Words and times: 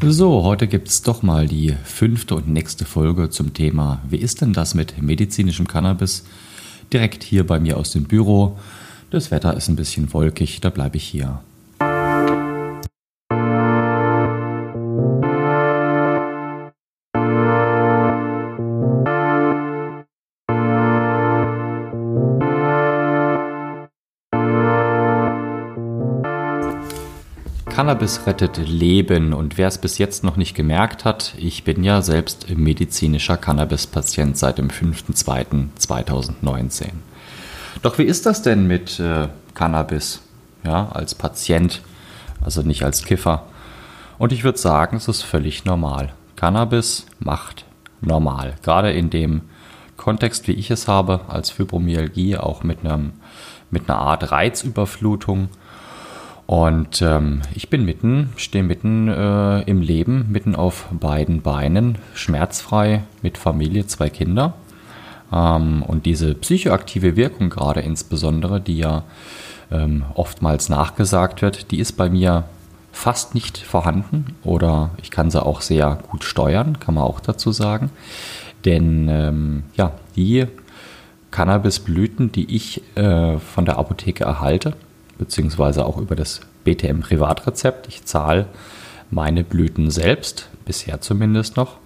So, 0.00 0.44
heute 0.44 0.68
gibt 0.68 0.86
es 0.86 1.02
doch 1.02 1.22
mal 1.22 1.48
die 1.48 1.74
fünfte 1.82 2.36
und 2.36 2.46
nächste 2.46 2.84
Folge 2.84 3.30
zum 3.30 3.52
Thema, 3.52 4.00
wie 4.08 4.18
ist 4.18 4.40
denn 4.40 4.52
das 4.52 4.74
mit 4.74 5.02
medizinischem 5.02 5.66
Cannabis? 5.66 6.24
Direkt 6.92 7.24
hier 7.24 7.44
bei 7.44 7.58
mir 7.58 7.76
aus 7.76 7.90
dem 7.90 8.04
Büro. 8.04 8.56
Das 9.10 9.32
Wetter 9.32 9.56
ist 9.56 9.68
ein 9.68 9.74
bisschen 9.74 10.12
wolkig, 10.12 10.60
da 10.60 10.70
bleibe 10.70 10.98
ich 10.98 11.02
hier. 11.02 11.40
Cannabis 27.78 28.26
rettet 28.26 28.58
Leben 28.58 29.32
und 29.32 29.56
wer 29.56 29.68
es 29.68 29.78
bis 29.78 29.98
jetzt 29.98 30.24
noch 30.24 30.36
nicht 30.36 30.56
gemerkt 30.56 31.04
hat, 31.04 31.34
ich 31.38 31.62
bin 31.62 31.84
ja 31.84 32.02
selbst 32.02 32.50
medizinischer 32.50 33.36
Cannabis-Patient 33.36 34.36
seit 34.36 34.58
dem 34.58 34.66
5.2.2019. 34.66 36.86
Doch 37.82 37.98
wie 37.98 38.02
ist 38.02 38.26
das 38.26 38.42
denn 38.42 38.66
mit 38.66 38.98
äh, 38.98 39.28
Cannabis 39.54 40.22
ja, 40.64 40.88
als 40.88 41.14
Patient, 41.14 41.80
also 42.40 42.62
nicht 42.62 42.82
als 42.82 43.04
Kiffer? 43.04 43.44
Und 44.18 44.32
ich 44.32 44.42
würde 44.42 44.58
sagen, 44.58 44.96
es 44.96 45.06
ist 45.06 45.22
völlig 45.22 45.64
normal. 45.64 46.12
Cannabis 46.34 47.06
macht 47.20 47.64
normal, 48.00 48.56
gerade 48.64 48.90
in 48.90 49.08
dem 49.08 49.42
Kontext, 49.96 50.48
wie 50.48 50.54
ich 50.54 50.72
es 50.72 50.88
habe, 50.88 51.20
als 51.28 51.50
Fibromyalgie, 51.50 52.38
auch 52.38 52.64
mit, 52.64 52.80
einem, 52.80 53.12
mit 53.70 53.88
einer 53.88 54.00
Art 54.00 54.32
Reizüberflutung 54.32 55.48
und 56.48 57.02
ähm, 57.02 57.42
ich 57.54 57.68
bin 57.68 57.84
mitten, 57.84 58.30
stehe 58.36 58.64
mitten 58.64 59.06
äh, 59.08 59.60
im 59.64 59.82
Leben, 59.82 60.28
mitten 60.30 60.54
auf 60.54 60.88
beiden 60.90 61.42
Beinen, 61.42 61.98
schmerzfrei, 62.14 63.02
mit 63.20 63.36
Familie, 63.36 63.86
zwei 63.86 64.08
Kinder. 64.08 64.54
Ähm, 65.30 65.82
und 65.82 66.06
diese 66.06 66.34
psychoaktive 66.34 67.16
Wirkung 67.16 67.50
gerade 67.50 67.80
insbesondere, 67.80 68.62
die 68.62 68.78
ja 68.78 69.02
ähm, 69.70 70.06
oftmals 70.14 70.70
nachgesagt 70.70 71.42
wird, 71.42 71.70
die 71.70 71.80
ist 71.80 71.98
bei 71.98 72.08
mir 72.08 72.44
fast 72.92 73.34
nicht 73.34 73.58
vorhanden 73.58 74.34
oder 74.42 74.88
ich 75.02 75.10
kann 75.10 75.30
sie 75.30 75.44
auch 75.44 75.60
sehr 75.60 75.98
gut 76.08 76.24
steuern, 76.24 76.80
kann 76.80 76.94
man 76.94 77.04
auch 77.04 77.20
dazu 77.20 77.52
sagen. 77.52 77.90
Denn 78.64 79.06
ähm, 79.10 79.64
ja, 79.76 79.92
die 80.16 80.46
Cannabisblüten, 81.30 82.32
die 82.32 82.56
ich 82.56 82.80
äh, 82.96 83.36
von 83.36 83.66
der 83.66 83.76
Apotheke 83.76 84.24
erhalte, 84.24 84.72
beziehungsweise 85.18 85.84
auch 85.84 85.98
über 85.98 86.16
das 86.16 86.40
BTM 86.64 87.00
Privatrezept. 87.00 87.88
Ich 87.88 88.04
zahle 88.04 88.46
meine 89.10 89.44
Blüten 89.44 89.90
selbst, 89.90 90.48
bisher 90.64 91.00
zumindest 91.00 91.56
noch. 91.56 91.76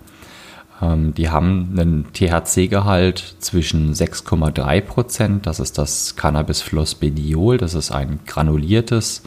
Ähm, 0.80 1.14
die 1.14 1.30
haben 1.30 1.70
einen 1.72 2.12
THC-Gehalt 2.12 3.36
zwischen 3.38 3.94
6,3 3.94 4.80
Prozent, 4.80 5.46
das 5.46 5.60
ist 5.60 5.78
das 5.78 6.16
Cannabis 6.16 6.60
Flossbediol, 6.60 7.58
das 7.58 7.74
ist 7.74 7.92
ein 7.92 8.20
granuliertes 8.26 9.22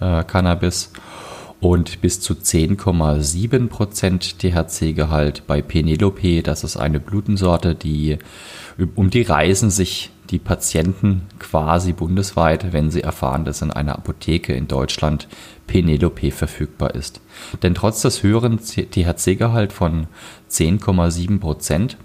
äh, 0.00 0.24
Cannabis 0.24 0.90
und 1.62 2.00
bis 2.00 2.20
zu 2.20 2.34
10,7 2.34 3.68
Prozent 3.68 4.40
THC-Gehalt 4.40 5.46
bei 5.46 5.62
Penelope. 5.62 6.42
Das 6.42 6.64
ist 6.64 6.76
eine 6.76 6.98
Blütensorte, 6.98 7.76
die 7.76 8.18
um 8.96 9.10
die 9.10 9.22
reisen 9.22 9.70
sich 9.70 10.10
die 10.30 10.40
Patienten 10.40 11.22
quasi 11.38 11.92
bundesweit, 11.92 12.72
wenn 12.72 12.90
sie 12.90 13.02
erfahren, 13.02 13.44
dass 13.44 13.62
in 13.62 13.70
einer 13.70 13.94
Apotheke 13.94 14.54
in 14.54 14.66
Deutschland 14.66 15.28
Penelope 15.68 16.32
verfügbar 16.32 16.96
ist. 16.96 17.20
Denn 17.62 17.74
trotz 17.76 18.02
des 18.02 18.24
höheren 18.24 18.58
THC-Gehalt 18.58 19.72
von 19.72 20.08
10,7 20.50 21.38
Prozent 21.38 21.96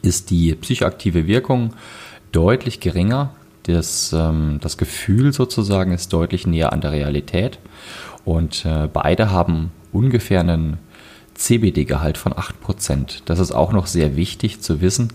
ist 0.00 0.30
die 0.30 0.54
psychoaktive 0.54 1.26
Wirkung 1.26 1.74
deutlich 2.32 2.80
geringer. 2.80 3.34
Das, 3.64 4.12
ähm, 4.12 4.58
das 4.60 4.78
Gefühl 4.78 5.32
sozusagen 5.32 5.92
ist 5.92 6.12
deutlich 6.12 6.46
näher 6.46 6.72
an 6.72 6.80
der 6.80 6.92
Realität. 6.92 7.58
Und 8.24 8.64
äh, 8.64 8.88
beide 8.92 9.30
haben 9.30 9.72
ungefähr 9.92 10.40
einen 10.40 10.78
CBD-Gehalt 11.34 12.18
von 12.18 12.32
8%. 12.32 13.22
Das 13.24 13.38
ist 13.38 13.52
auch 13.52 13.72
noch 13.72 13.86
sehr 13.86 14.16
wichtig 14.16 14.60
zu 14.60 14.80
wissen, 14.80 15.12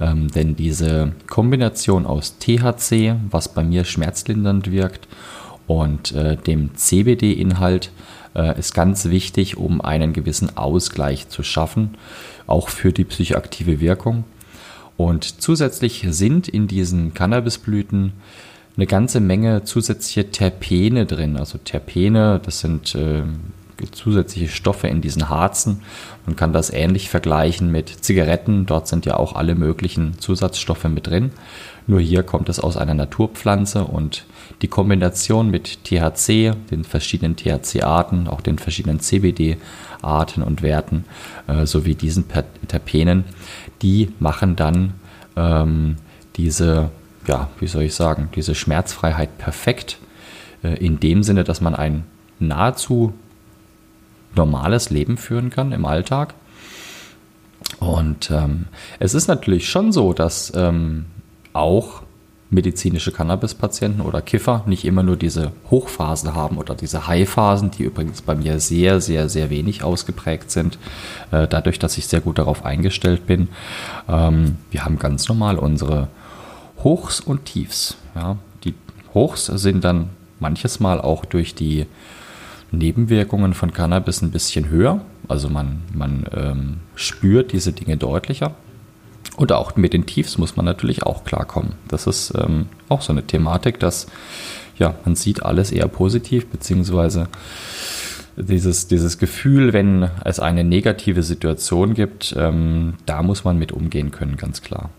ähm, 0.00 0.28
denn 0.30 0.56
diese 0.56 1.12
Kombination 1.28 2.06
aus 2.06 2.38
THC, 2.38 3.16
was 3.30 3.48
bei 3.48 3.64
mir 3.64 3.84
schmerzlindernd 3.84 4.70
wirkt, 4.70 5.08
und 5.66 6.12
äh, 6.12 6.36
dem 6.36 6.74
CBD-Inhalt 6.74 7.90
äh, 8.34 8.58
ist 8.58 8.74
ganz 8.74 9.06
wichtig, 9.06 9.56
um 9.56 9.80
einen 9.80 10.12
gewissen 10.12 10.56
Ausgleich 10.58 11.28
zu 11.28 11.42
schaffen, 11.42 11.96
auch 12.46 12.68
für 12.68 12.92
die 12.92 13.04
psychoaktive 13.04 13.80
Wirkung. 13.80 14.24
Und 14.96 15.40
zusätzlich 15.40 16.06
sind 16.10 16.48
in 16.48 16.68
diesen 16.68 17.14
Cannabisblüten 17.14 18.12
eine 18.76 18.86
ganze 18.86 19.20
Menge 19.20 19.64
zusätzliche 19.64 20.30
Terpene 20.30 21.06
drin. 21.06 21.36
Also 21.36 21.58
Terpene, 21.58 22.40
das 22.44 22.60
sind 22.60 22.94
äh, 22.94 23.22
zusätzliche 23.92 24.48
Stoffe 24.48 24.88
in 24.88 25.00
diesen 25.00 25.28
Harzen. 25.28 25.82
Man 26.26 26.36
kann 26.36 26.52
das 26.52 26.70
ähnlich 26.70 27.08
vergleichen 27.08 27.70
mit 27.70 27.88
Zigaretten. 27.88 28.66
Dort 28.66 28.88
sind 28.88 29.06
ja 29.06 29.16
auch 29.16 29.34
alle 29.34 29.54
möglichen 29.54 30.18
Zusatzstoffe 30.18 30.84
mit 30.84 31.06
drin. 31.06 31.32
Nur 31.86 32.00
hier 32.00 32.22
kommt 32.22 32.48
es 32.48 32.60
aus 32.60 32.76
einer 32.76 32.94
Naturpflanze 32.94 33.84
und 33.84 34.24
die 34.62 34.68
Kombination 34.68 35.50
mit 35.50 35.84
THC, 35.84 36.52
den 36.70 36.84
verschiedenen 36.84 37.36
THC-Arten, 37.36 38.26
auch 38.26 38.40
den 38.40 38.58
verschiedenen 38.58 39.00
CBD-Arten 39.00 40.42
und 40.42 40.62
Werten 40.62 41.04
äh, 41.46 41.66
sowie 41.66 41.94
diesen 41.94 42.24
Terpenen, 42.68 43.24
die 43.82 44.10
machen 44.18 44.56
dann 44.56 44.94
ähm, 45.36 45.96
diese, 46.36 46.90
ja, 47.26 47.48
wie 47.60 47.66
soll 47.66 47.82
ich 47.82 47.94
sagen, 47.94 48.28
diese 48.34 48.54
Schmerzfreiheit 48.54 49.38
perfekt. 49.38 49.98
Äh, 50.62 50.74
in 50.84 50.98
dem 50.98 51.22
Sinne, 51.22 51.44
dass 51.44 51.60
man 51.60 51.74
ein 51.74 52.04
nahezu 52.40 53.12
normales 54.34 54.90
Leben 54.90 55.16
führen 55.16 55.50
kann 55.50 55.72
im 55.72 55.84
Alltag. 55.84 56.34
Und 57.78 58.30
ähm, 58.30 58.66
es 58.98 59.14
ist 59.14 59.28
natürlich 59.28 59.68
schon 59.68 59.92
so, 59.92 60.12
dass 60.12 60.52
ähm, 60.54 61.06
auch 61.52 62.02
medizinische 62.50 63.10
Cannabis-Patienten 63.10 64.00
oder 64.00 64.22
Kiffer 64.22 64.62
nicht 64.66 64.84
immer 64.84 65.02
nur 65.02 65.16
diese 65.16 65.52
Hochphasen 65.70 66.34
haben 66.34 66.56
oder 66.56 66.74
diese 66.74 67.06
High-Phasen, 67.06 67.72
die 67.72 67.84
übrigens 67.84 68.22
bei 68.22 68.34
mir 68.34 68.60
sehr, 68.60 69.00
sehr, 69.00 69.28
sehr 69.28 69.50
wenig 69.50 69.82
ausgeprägt 69.82 70.50
sind, 70.50 70.78
äh, 71.30 71.48
dadurch, 71.48 71.78
dass 71.78 71.98
ich 71.98 72.06
sehr 72.06 72.20
gut 72.20 72.38
darauf 72.38 72.64
eingestellt 72.64 73.26
bin. 73.26 73.48
Ähm, 74.08 74.56
wir 74.70 74.84
haben 74.84 74.98
ganz 74.98 75.28
normal 75.28 75.58
unsere 75.58 76.08
Hochs 76.84 77.20
und 77.20 77.46
Tiefs. 77.46 77.96
Ja. 78.14 78.36
Die 78.64 78.74
Hochs 79.14 79.46
sind 79.46 79.82
dann 79.84 80.10
manches 80.38 80.80
Mal 80.80 81.00
auch 81.00 81.24
durch 81.24 81.54
die 81.54 81.86
Nebenwirkungen 82.70 83.54
von 83.54 83.72
Cannabis 83.72 84.22
ein 84.22 84.30
bisschen 84.30 84.68
höher. 84.68 85.00
Also 85.26 85.48
man, 85.48 85.82
man 85.92 86.26
ähm, 86.34 86.76
spürt 86.94 87.52
diese 87.52 87.72
Dinge 87.72 87.96
deutlicher. 87.96 88.54
Und 89.36 89.52
auch 89.52 89.74
mit 89.76 89.92
den 89.92 90.06
Tiefs 90.06 90.38
muss 90.38 90.56
man 90.56 90.64
natürlich 90.64 91.02
auch 91.02 91.24
klarkommen. 91.24 91.72
Das 91.88 92.06
ist 92.06 92.32
ähm, 92.36 92.66
auch 92.88 93.02
so 93.02 93.12
eine 93.12 93.26
Thematik, 93.26 93.80
dass 93.80 94.06
ja, 94.78 94.94
man 95.04 95.16
sieht 95.16 95.42
alles 95.42 95.72
eher 95.72 95.88
positiv, 95.88 96.46
beziehungsweise 96.46 97.28
dieses, 98.36 98.88
dieses 98.88 99.18
Gefühl, 99.18 99.72
wenn 99.72 100.08
es 100.24 100.40
eine 100.40 100.64
negative 100.64 101.22
Situation 101.22 101.94
gibt, 101.94 102.34
ähm, 102.36 102.94
da 103.06 103.22
muss 103.22 103.44
man 103.44 103.58
mit 103.58 103.72
umgehen 103.72 104.10
können, 104.10 104.36
ganz 104.36 104.62
klar. 104.62 104.90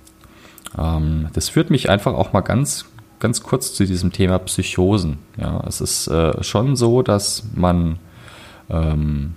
Ähm, 0.78 1.28
das 1.34 1.50
führt 1.50 1.70
mich 1.70 1.90
einfach 1.90 2.14
auch 2.14 2.34
mal 2.34 2.42
ganz 2.42 2.86
ganz 3.20 3.42
kurz 3.42 3.74
zu 3.74 3.86
diesem 3.86 4.12
Thema 4.12 4.40
Psychosen. 4.40 5.18
Ja, 5.38 5.64
es 5.68 5.82
ist 5.82 6.08
äh, 6.08 6.44
schon 6.44 6.76
so, 6.76 7.02
dass 7.02 7.44
man 7.56 7.98
ähm, 8.70 9.34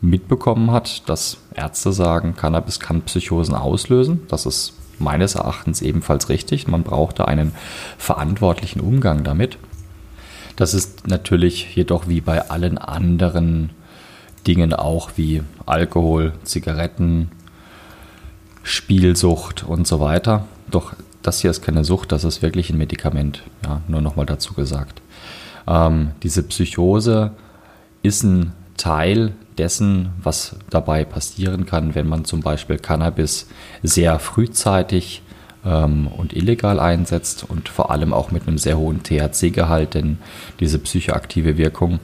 mitbekommen 0.00 0.70
hat, 0.70 1.08
dass 1.08 1.38
Ärzte 1.54 1.92
sagen, 1.92 2.36
Cannabis 2.36 2.80
kann 2.80 3.02
Psychosen 3.02 3.54
auslösen. 3.54 4.22
Das 4.28 4.46
ist 4.46 4.74
meines 4.98 5.34
Erachtens 5.34 5.82
ebenfalls 5.82 6.28
richtig. 6.28 6.68
Man 6.68 6.82
brauchte 6.82 7.28
einen 7.28 7.52
verantwortlichen 7.98 8.80
Umgang 8.80 9.24
damit. 9.24 9.58
Das 10.56 10.72
ist 10.72 11.06
natürlich 11.06 11.74
jedoch 11.76 12.08
wie 12.08 12.20
bei 12.20 12.48
allen 12.48 12.78
anderen 12.78 13.70
Dingen 14.46 14.72
auch 14.72 15.10
wie 15.16 15.42
Alkohol, 15.66 16.32
Zigaretten, 16.44 17.30
Spielsucht 18.62 19.64
und 19.64 19.86
so 19.86 20.00
weiter. 20.00 20.46
Doch 20.70 20.94
das 21.22 21.40
hier 21.40 21.50
ist 21.50 21.62
keine 21.62 21.84
Sucht, 21.84 22.12
das 22.12 22.24
ist 22.24 22.42
wirklich 22.42 22.70
ein 22.70 22.78
Medikament. 22.78 23.42
Ja, 23.64 23.80
nur 23.88 24.00
nochmal 24.00 24.26
dazu 24.26 24.54
gesagt. 24.54 25.02
Ähm, 25.66 26.12
diese 26.22 26.42
Psychose 26.44 27.32
ist 28.02 28.22
ein 28.22 28.52
Teil 28.76 29.32
dessen, 29.58 30.10
was 30.22 30.56
dabei 30.70 31.04
passieren 31.04 31.66
kann, 31.66 31.94
wenn 31.94 32.06
man 32.06 32.24
zum 32.24 32.40
Beispiel 32.40 32.78
Cannabis 32.78 33.48
sehr 33.82 34.18
frühzeitig 34.18 35.22
ähm, 35.64 36.06
und 36.06 36.34
illegal 36.34 36.78
einsetzt 36.78 37.44
und 37.48 37.68
vor 37.68 37.90
allem 37.90 38.12
auch 38.12 38.30
mit 38.30 38.46
einem 38.46 38.58
sehr 38.58 38.78
hohen 38.78 39.02
THC-Gehalt, 39.02 39.94
denn 39.94 40.18
diese 40.60 40.78
psychoaktive 40.78 41.56
Wirkung, 41.56 42.00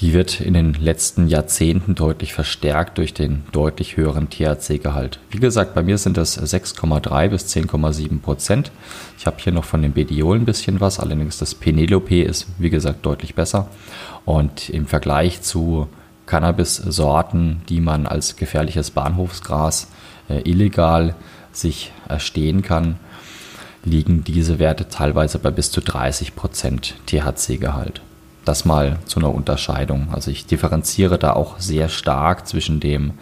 die 0.00 0.14
wird 0.14 0.40
in 0.40 0.54
den 0.54 0.72
letzten 0.74 1.28
Jahrzehnten 1.28 1.94
deutlich 1.94 2.32
verstärkt 2.32 2.96
durch 2.96 3.12
den 3.12 3.42
deutlich 3.52 3.98
höheren 3.98 4.30
THC-Gehalt. 4.30 5.20
Wie 5.30 5.38
gesagt, 5.38 5.74
bei 5.74 5.82
mir 5.82 5.98
sind 5.98 6.16
das 6.16 6.40
6,3 6.40 7.28
bis 7.28 7.54
10,7 7.54 8.20
Prozent. 8.20 8.72
Ich 9.18 9.26
habe 9.26 9.36
hier 9.38 9.52
noch 9.52 9.64
von 9.64 9.82
dem 9.82 9.92
Bediol 9.92 10.38
ein 10.38 10.46
bisschen 10.46 10.80
was, 10.80 10.98
allerdings 11.00 11.36
das 11.36 11.54
Penelope 11.54 12.22
ist, 12.22 12.46
wie 12.58 12.70
gesagt, 12.70 13.04
deutlich 13.04 13.34
besser. 13.34 13.68
Und 14.24 14.70
im 14.70 14.86
Vergleich 14.86 15.42
zu 15.42 15.86
Cannabis-Sorten, 16.24 17.60
die 17.68 17.80
man 17.80 18.06
als 18.06 18.36
gefährliches 18.36 18.92
Bahnhofsgras 18.92 19.88
äh, 20.30 20.48
illegal 20.48 21.14
sich 21.52 21.92
erstehen 22.08 22.62
kann, 22.62 22.96
liegen 23.84 24.24
diese 24.24 24.58
Werte 24.58 24.88
teilweise 24.88 25.38
bei 25.38 25.50
bis 25.50 25.70
zu 25.70 25.80
30 25.82 26.36
Prozent 26.36 26.94
THC-Gehalt. 27.06 28.00
Das 28.44 28.64
mal 28.64 28.98
zu 29.04 29.20
einer 29.20 29.34
Unterscheidung. 29.34 30.08
Also 30.12 30.30
ich 30.30 30.46
differenziere 30.46 31.18
da 31.18 31.34
auch 31.34 31.58
sehr 31.58 31.88
stark 31.88 32.46
zwischen 32.46 32.80
dem 32.80 33.12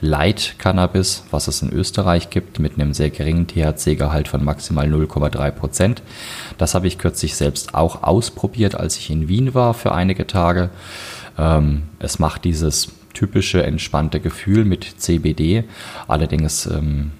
Light 0.00 0.56
Cannabis, 0.58 1.24
was 1.30 1.46
es 1.46 1.62
in 1.62 1.72
Österreich 1.72 2.30
gibt, 2.30 2.58
mit 2.58 2.74
einem 2.74 2.94
sehr 2.94 3.10
geringen 3.10 3.46
THC-Gehalt 3.46 4.28
von 4.28 4.42
maximal 4.44 4.86
0,3 4.86 5.50
Prozent. 5.50 6.02
Das 6.58 6.74
habe 6.74 6.88
ich 6.88 6.98
kürzlich 6.98 7.36
selbst 7.36 7.74
auch 7.74 8.02
ausprobiert, 8.02 8.74
als 8.74 8.96
ich 8.96 9.10
in 9.10 9.28
Wien 9.28 9.54
war 9.54 9.74
für 9.74 9.92
einige 9.92 10.26
Tage. 10.26 10.70
Ähm, 11.38 11.84
es 11.98 12.18
macht 12.18 12.44
dieses 12.44 12.88
typische 13.14 13.62
entspannte 13.62 14.20
Gefühl 14.20 14.64
mit 14.64 14.84
CBD. 14.84 15.64
Allerdings 16.08 16.66
ähm, 16.66 17.12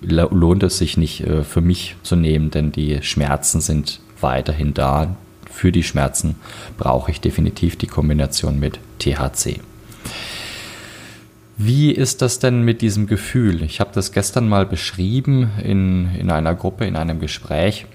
lohnt 0.00 0.62
es 0.62 0.78
sich 0.78 0.96
nicht 0.96 1.20
äh, 1.20 1.44
für 1.44 1.60
mich 1.60 1.96
zu 2.02 2.16
nehmen, 2.16 2.50
denn 2.50 2.72
die 2.72 3.02
Schmerzen 3.02 3.60
sind 3.60 4.00
weiterhin 4.20 4.74
da 4.74 5.16
für 5.54 5.72
die 5.72 5.84
Schmerzen 5.84 6.34
brauche 6.76 7.10
ich 7.10 7.20
definitiv 7.20 7.76
die 7.76 7.86
Kombination 7.86 8.58
mit 8.58 8.80
THC. 8.98 9.60
Wie 11.56 11.92
ist 11.92 12.20
das 12.20 12.40
denn 12.40 12.62
mit 12.62 12.82
diesem 12.82 13.06
Gefühl? 13.06 13.62
Ich 13.62 13.78
habe 13.78 13.90
das 13.94 14.10
gestern 14.10 14.48
mal 14.48 14.66
beschrieben 14.66 15.50
in, 15.62 16.12
in 16.16 16.30
einer 16.30 16.54
Gruppe, 16.56 16.84
in 16.84 16.96
einem 16.96 17.20
Gespräch. 17.20 17.86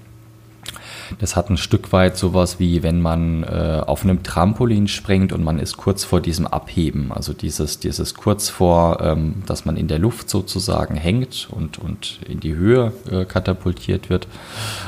Das 1.18 1.36
hat 1.36 1.50
ein 1.50 1.58
Stück 1.58 1.92
weit 1.92 2.16
sowas 2.16 2.60
wie, 2.60 2.84
wenn 2.84 3.02
man 3.02 3.44
äh, 3.44 3.82
auf 3.86 4.04
einem 4.04 4.24
Trampolin 4.24 4.88
springt 4.88 5.34
und 5.34 5.44
man 5.44 5.60
ist 5.60 5.76
kurz 5.76 6.06
vor 6.06 6.22
diesem 6.22 6.48
Abheben. 6.48 7.12
Also 7.12 7.34
dieses, 7.34 7.80
dieses 7.80 8.14
kurz 8.14 8.50
vor, 8.50 9.02
ähm, 9.02 9.44
dass 9.46 9.66
man 9.66 9.76
in 9.76 9.88
der 9.88 10.00
Luft 10.00 10.30
sozusagen 10.30 10.96
hängt 10.96 11.50
und, 11.52 11.80
und 11.80 12.20
in 12.28 12.40
die 12.40 12.56
Höhe 12.56 12.94
äh, 13.12 13.26
katapultiert 13.26 14.10
wird. 14.10 14.28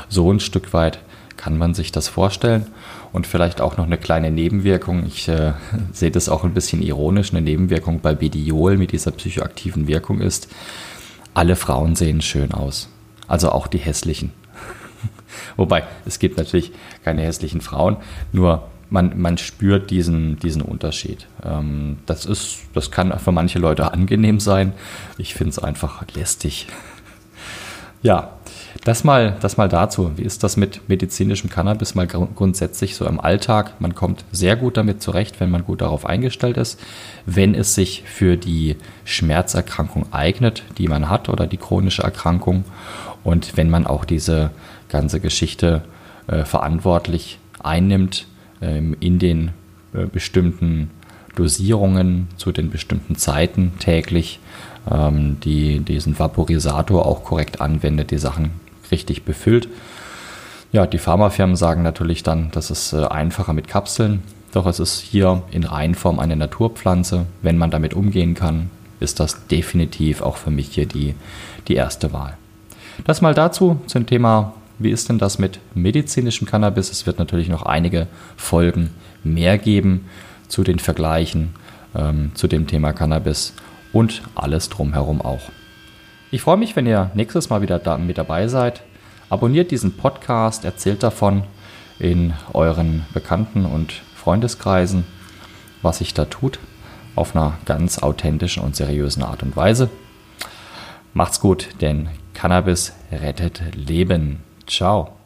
So 0.08 0.32
ein 0.32 0.40
Stück 0.40 0.72
weit 0.72 1.00
kann 1.36 1.58
man 1.58 1.74
sich 1.74 1.92
das 1.92 2.08
vorstellen. 2.08 2.66
Und 3.12 3.26
vielleicht 3.26 3.60
auch 3.60 3.76
noch 3.76 3.84
eine 3.84 3.98
kleine 3.98 4.30
Nebenwirkung. 4.30 5.04
Ich 5.06 5.28
äh, 5.28 5.52
sehe 5.92 6.10
das 6.10 6.28
auch 6.28 6.44
ein 6.44 6.54
bisschen 6.54 6.82
ironisch. 6.82 7.32
Eine 7.32 7.42
Nebenwirkung 7.42 8.00
bei 8.00 8.14
Bidiol 8.14 8.76
mit 8.76 8.92
dieser 8.92 9.10
psychoaktiven 9.10 9.86
Wirkung 9.86 10.20
ist, 10.20 10.48
alle 11.34 11.56
Frauen 11.56 11.94
sehen 11.94 12.20
schön 12.20 12.52
aus. 12.52 12.88
Also 13.26 13.50
auch 13.50 13.66
die 13.66 13.78
hässlichen. 13.78 14.32
Wobei, 15.56 15.84
es 16.04 16.18
gibt 16.18 16.36
natürlich 16.36 16.72
keine 17.04 17.22
hässlichen 17.22 17.60
Frauen, 17.60 17.96
nur 18.32 18.68
man, 18.92 19.18
man 19.18 19.38
spürt 19.38 19.90
diesen, 19.90 20.38
diesen 20.38 20.60
Unterschied. 20.60 21.26
Ähm, 21.42 21.98
das, 22.04 22.26
ist, 22.26 22.58
das 22.74 22.90
kann 22.90 23.18
für 23.18 23.32
manche 23.32 23.58
Leute 23.58 23.90
angenehm 23.90 24.38
sein. 24.38 24.74
Ich 25.16 25.34
finde 25.34 25.50
es 25.50 25.58
einfach 25.58 26.04
lästig. 26.14 26.68
Ja, 28.04 28.32
das 28.84 29.04
mal, 29.04 29.36
das 29.40 29.56
mal 29.56 29.68
dazu. 29.68 30.12
Wie 30.16 30.22
ist 30.22 30.42
das 30.42 30.56
mit 30.56 30.88
medizinischem 30.88 31.48
Cannabis 31.48 31.94
mal 31.94 32.06
grundsätzlich 32.06 32.96
so 32.96 33.06
im 33.06 33.20
Alltag? 33.20 33.80
Man 33.80 33.94
kommt 33.94 34.24
sehr 34.32 34.56
gut 34.56 34.76
damit 34.76 35.02
zurecht, 35.02 35.38
wenn 35.38 35.50
man 35.50 35.64
gut 35.64 35.82
darauf 35.82 36.04
eingestellt 36.04 36.56
ist. 36.56 36.80
Wenn 37.24 37.54
es 37.54 37.74
sich 37.74 38.02
für 38.06 38.36
die 38.36 38.76
Schmerzerkrankung 39.04 40.12
eignet, 40.12 40.64
die 40.78 40.88
man 40.88 41.08
hat 41.08 41.28
oder 41.28 41.46
die 41.46 41.58
chronische 41.58 42.02
Erkrankung 42.02 42.64
und 43.22 43.56
wenn 43.56 43.70
man 43.70 43.86
auch 43.86 44.04
diese 44.04 44.50
ganze 44.88 45.20
Geschichte 45.20 45.82
äh, 46.26 46.44
verantwortlich 46.44 47.38
einnimmt 47.62 48.26
ähm, 48.60 48.96
in 48.98 49.20
den 49.20 49.52
äh, 49.94 50.06
bestimmten 50.06 50.90
Dosierungen 51.36 52.28
zu 52.36 52.50
den 52.50 52.70
bestimmten 52.70 53.14
Zeiten 53.14 53.74
täglich, 53.78 54.40
ähm, 54.90 55.38
die 55.40 55.78
diesen 55.78 56.18
Vaporisator 56.18 57.06
auch 57.06 57.22
korrekt 57.22 57.60
anwendet, 57.60 58.10
die 58.10 58.18
Sachen 58.18 58.50
richtig 58.92 59.24
befüllt. 59.24 59.68
Ja, 60.70 60.86
die 60.86 60.98
Pharmafirmen 60.98 61.56
sagen 61.56 61.82
natürlich 61.82 62.22
dann, 62.22 62.50
das 62.52 62.70
ist 62.70 62.92
äh, 62.92 63.04
einfacher 63.04 63.52
mit 63.52 63.68
Kapseln. 63.68 64.22
Doch 64.52 64.66
es 64.66 64.80
ist 64.80 65.00
hier 65.00 65.42
in 65.50 65.64
Reinform 65.64 66.18
eine 66.18 66.36
Naturpflanze. 66.36 67.26
Wenn 67.42 67.58
man 67.58 67.70
damit 67.70 67.94
umgehen 67.94 68.34
kann, 68.34 68.70
ist 69.00 69.18
das 69.18 69.46
definitiv 69.48 70.22
auch 70.22 70.36
für 70.36 70.50
mich 70.50 70.68
hier 70.68 70.86
die, 70.86 71.14
die 71.68 71.74
erste 71.74 72.12
Wahl. 72.12 72.36
Das 73.04 73.20
mal 73.20 73.34
dazu 73.34 73.80
zum 73.86 74.06
Thema, 74.06 74.54
wie 74.78 74.90
ist 74.90 75.08
denn 75.08 75.18
das 75.18 75.38
mit 75.38 75.60
medizinischem 75.74 76.46
Cannabis? 76.46 76.90
Es 76.90 77.06
wird 77.06 77.18
natürlich 77.18 77.48
noch 77.48 77.62
einige 77.62 78.06
Folgen 78.36 78.90
mehr 79.24 79.58
geben 79.58 80.06
zu 80.48 80.62
den 80.64 80.78
Vergleichen, 80.78 81.54
ähm, 81.94 82.32
zu 82.34 82.46
dem 82.46 82.66
Thema 82.66 82.92
Cannabis 82.92 83.54
und 83.92 84.22
alles 84.34 84.68
drumherum 84.68 85.20
auch. 85.20 85.50
Ich 86.34 86.40
freue 86.40 86.56
mich, 86.56 86.74
wenn 86.76 86.86
ihr 86.86 87.10
nächstes 87.12 87.50
Mal 87.50 87.60
wieder 87.60 87.78
da 87.78 87.98
mit 87.98 88.16
dabei 88.16 88.48
seid. 88.48 88.80
Abonniert 89.28 89.70
diesen 89.70 89.98
Podcast, 89.98 90.64
erzählt 90.64 91.02
davon 91.02 91.42
in 91.98 92.32
euren 92.54 93.04
Bekannten- 93.12 93.66
und 93.66 93.92
Freundeskreisen, 94.14 95.04
was 95.82 95.98
sich 95.98 96.14
da 96.14 96.24
tut, 96.24 96.58
auf 97.16 97.36
einer 97.36 97.58
ganz 97.66 97.98
authentischen 97.98 98.62
und 98.62 98.74
seriösen 98.74 99.22
Art 99.22 99.42
und 99.42 99.56
Weise. 99.56 99.90
Macht's 101.12 101.38
gut, 101.38 101.68
denn 101.82 102.08
Cannabis 102.32 102.94
rettet 103.12 103.60
Leben. 103.74 104.40
Ciao. 104.66 105.21